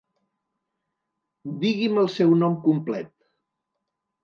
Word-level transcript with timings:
Digui'm 1.65 2.01
el 2.05 2.11
seu 2.15 2.35
nom 2.41 2.59
complet. 2.67 3.13